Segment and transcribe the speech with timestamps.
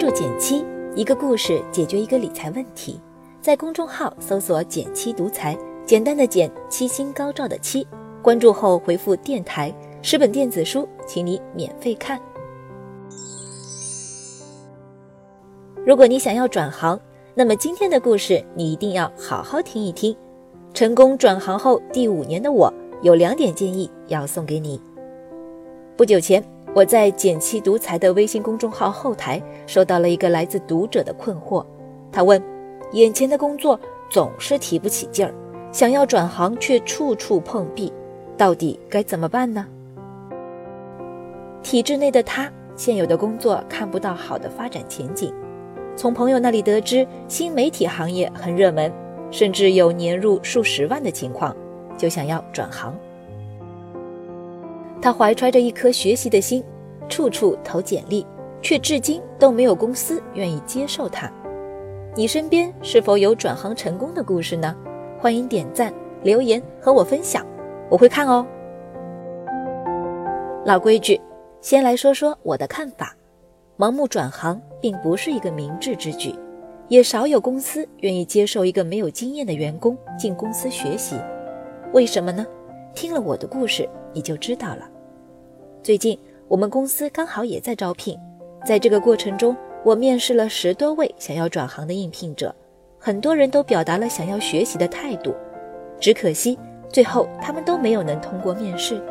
[0.00, 0.64] 注减七，
[0.96, 2.98] 一个故事解决一个理财问题。
[3.42, 5.54] 在公众号搜索“减七独裁，
[5.84, 7.86] 简单的减，七星高照的七。
[8.22, 9.70] 关注后回复“电台”，
[10.00, 12.18] 十本电子书，请你免费看。
[15.84, 16.98] 如果你想要转行，
[17.34, 20.16] 那么今天的故事你一定要好好听一听。
[20.72, 24.80] 成功转行后第五年的我，有两点建议要送给你。
[25.94, 26.42] 不久前。
[26.72, 31.66] 我在“减七独裁”的微信公众号后台收到了一个来自读者的困惑，
[32.12, 32.40] 他问
[32.92, 35.34] ：“眼前的工作总是提不起劲儿，
[35.72, 37.92] 想要转行却处处碰壁，
[38.36, 39.66] 到底该怎么办呢？”
[41.60, 45.34] 体制内的他，现有的工作看不到好的发展前景，
[45.96, 48.92] 从朋友那里得知新媒体行业很热门，
[49.32, 51.54] 甚至有年入数十万的情况，
[51.98, 52.94] 就想要转行。
[55.02, 56.62] 他怀揣着一颗学习的心，
[57.08, 58.26] 处处投简历，
[58.60, 61.30] 却至今都没有公司愿意接受他。
[62.14, 64.76] 你身边是否有转行成功的故事呢？
[65.18, 67.46] 欢迎点赞、留言和我分享，
[67.88, 68.46] 我会看哦。
[70.66, 71.18] 老规矩，
[71.60, 73.16] 先来说说我的看法：
[73.78, 76.34] 盲目转行并不是一个明智之举，
[76.88, 81.16] 也少有公司愿意接受一个没有经验的员工进公司学习。
[81.92, 82.46] 为什么呢？
[82.94, 84.88] 听了我的故事，你就知道了。
[85.82, 88.18] 最近我们公司刚好也在招聘，
[88.66, 92.54] 在这个过程中，我面试了十多位想要转行的应聘者，
[92.98, 95.34] 很多人都表达了想要学习的态度，
[95.98, 99.02] 只可惜最后他们都没有能通过面试。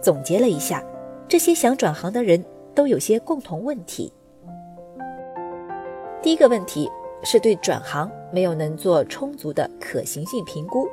[0.00, 0.84] 总结了一下，
[1.26, 4.12] 这些想转行的人都有些共同问题。
[6.22, 6.90] 第一个问题
[7.22, 10.86] 是对转行没有能做充足的可行性评估，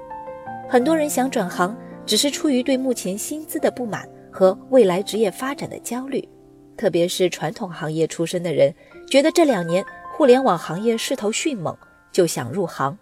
[0.68, 1.76] 很多人想转行。
[2.06, 6.28] 只是出于对目前薪资的不满和未来职业发展的焦虑，
[6.76, 8.74] 特别是传统行业出身的人，
[9.10, 11.76] 觉得这两年互联网行业势头迅猛，
[12.12, 12.98] 就想入行，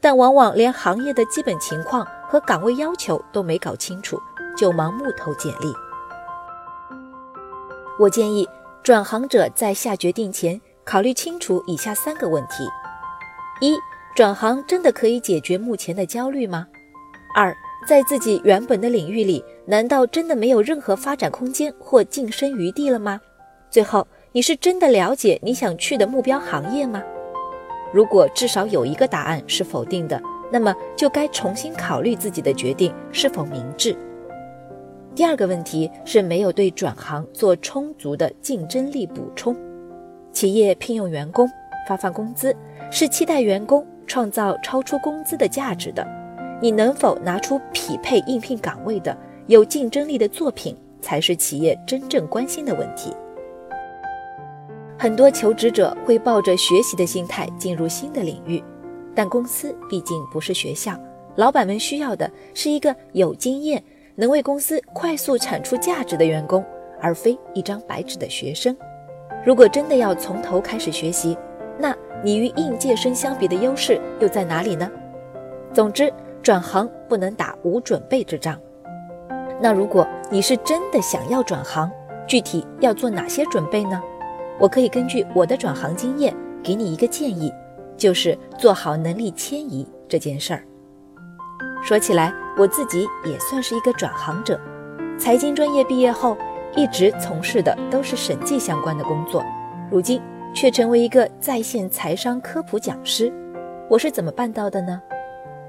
[0.00, 4.20] 但往往连行业的基本情况和岗位要求都没搞清楚，
[4.56, 5.72] 就盲目投简历。
[7.98, 8.48] 我建议
[8.82, 12.64] 转行者在下决定前，考虑清楚以下三个问题：
[13.60, 13.76] 一、
[14.14, 16.66] 转行真的可以解决目前的焦虑吗？
[17.34, 17.54] 二、
[17.86, 23.20] 在自己原本的领域里，难道真的没有任何发展空间或晋升余地了吗？
[23.70, 27.02] 最后，你是真的了解你想去的目标行业吗？
[27.92, 33.96] 如果至少有一个答案是否定的，那么就该重新考虑自己的决定是否明智。
[35.14, 39.56] 第二个问题是没有对转行做充足的竞争力补充。
[40.32, 41.46] 企业聘用员工、
[41.86, 42.56] 发放工资，
[42.90, 46.21] 是期待员工创造超出工资的价值的。
[46.62, 49.16] 你能否拿出匹配应聘岗位的
[49.48, 53.12] 有竞争力的作品，才是企业真正关心的问题。
[54.96, 58.62] 很多求职者会抱着学习的心态进入新的领域，
[59.12, 60.96] 但公司毕竟不是学校，
[61.34, 63.82] 老板们需要的是一个有经验、
[64.14, 66.64] 能为公司快速产出价值的员工，
[67.00, 68.76] 而非一张白纸的学生。
[69.44, 71.36] 如果真的要从头开始学习，
[71.76, 71.92] 那
[72.22, 74.88] 你与应届生相比的优势又在哪里呢？
[75.72, 76.12] 总之。
[76.42, 78.58] 转行不能打无准备之仗。
[79.60, 81.88] 那如果你是真的想要转行，
[82.26, 84.02] 具体要做哪些准备呢？
[84.58, 87.52] 我可以根据我的转行经验给你一个建议，
[87.96, 90.64] 就是做好能力迁移这件事儿。
[91.80, 94.60] 说起来，我自己也算是一个转行者，
[95.16, 96.36] 财经专业毕业后，
[96.74, 99.44] 一直从事的都是审计相关的工作，
[99.90, 100.20] 如今
[100.52, 103.32] 却成为一个在线财商科普讲师。
[103.88, 105.00] 我是怎么办到的呢？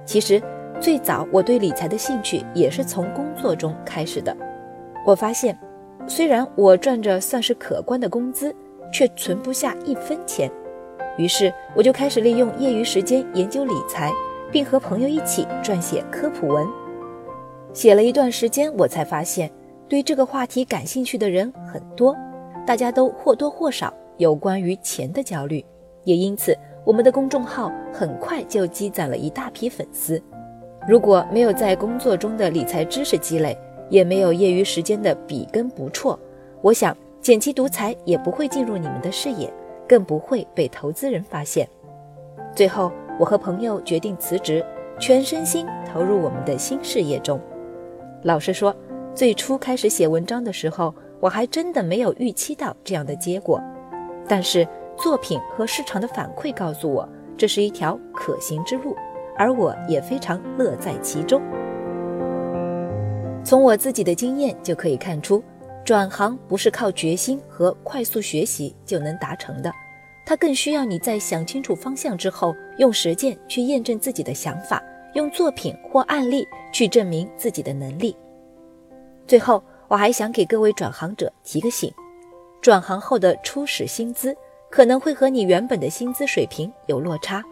[0.03, 0.41] 其实。
[0.83, 4.35] 最早我对理财的兴趣也是从工作中开始的。
[5.05, 5.57] 我发现，
[6.07, 8.53] 虽然我赚着算是可观的工资，
[8.91, 10.51] 却存不下一分钱。
[11.17, 14.11] 于是我就开始利用业余时间研究理财，
[14.51, 16.67] 并和朋友一起撰写科普文。
[17.72, 19.49] 写了一段时间，我才发现，
[19.87, 22.13] 对这个话题感兴趣的人很多，
[22.67, 25.63] 大家都或多或少有关于钱的焦虑，
[26.03, 26.53] 也因此
[26.84, 30.22] 我们的公众号很快就积攒了一大批粉丝。
[30.85, 33.58] 如果没有在工作中的理财知识积累，
[33.90, 36.18] 也没有业余时间的笔耕不辍，
[36.62, 39.52] 我想减七独裁也不会进入你们的视野，
[39.88, 41.68] 更不会被投资人发现。
[42.53, 44.66] 最后，我和朋友决定辞职，
[45.00, 47.40] 全身心投入我们的新事业中。
[48.24, 48.76] 老实说，
[49.16, 53.62] 最初开始写文章的时候，我还真的没有预期到这样的结果。
[54.28, 57.08] 但是作品和市场的反馈告诉我，
[57.38, 58.94] 这是一条可行之路。
[59.38, 61.41] 而我也非常乐在其中。
[63.44, 65.44] 从我自己的经验就可以看出，
[65.84, 69.72] 转行不是靠决心和快速学习就能达成的，
[70.26, 74.82] 它更需要你在想清楚方向之后，用实践去验证自己的想法，
[75.14, 78.16] 用作品或案例去证明自己的能力。
[79.28, 81.94] 最后，我还想给各位转行者提个醒：
[82.62, 84.34] 转行后的初始薪资
[84.72, 87.44] 可能会和你原本的薪资水平有落差，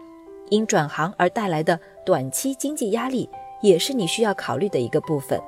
[0.52, 3.26] 因转行而带来的短期经济压力
[3.62, 5.40] 也是你需要考虑的一个部分。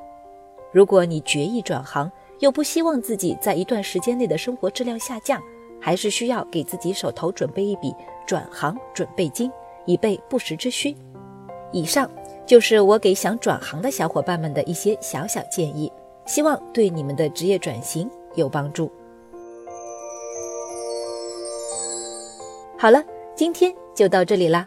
[0.72, 2.10] 如果你决意转行，
[2.40, 5.38] 又不希望自己在一段时间内的生活质量下降，
[5.78, 7.94] 还是需要给自己手头准备一笔
[8.26, 9.52] 转行准备金，
[9.84, 10.96] 以备不时之需。
[11.70, 12.10] 以上
[12.46, 15.92] 就是我给想转行的小伙伴们的一些小小建议，
[16.24, 18.90] 希望对你们的职业转型有帮助。
[22.78, 23.04] 好了，
[23.36, 24.66] 今天就到这里啦。